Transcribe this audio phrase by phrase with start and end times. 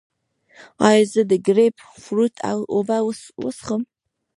[0.87, 2.33] ایا زه د ګریپ فروټ
[2.73, 2.97] اوبه
[3.43, 3.81] وڅښم؟